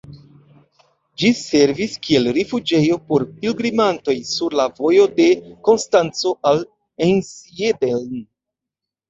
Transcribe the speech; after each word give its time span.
Ĝi 1.23 1.27
servis 1.39 1.97
kiel 2.07 2.29
rifuĝejo 2.37 2.97
por 3.11 3.25
pilgrimantoj 3.43 4.17
sur 4.31 4.57
la 4.61 4.67
vojo 4.81 5.05
de 5.21 5.29
Konstanco 5.69 6.35
al 6.53 6.65
Einsiedeln. 7.11 8.11